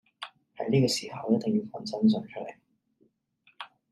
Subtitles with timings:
[0.57, 2.57] 喺呢個時候我一定要講真相出來